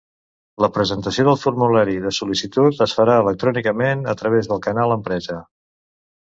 [0.63, 5.39] La presentació del formulari de sol·licitud es farà electrònicament a través del Canal Empresa.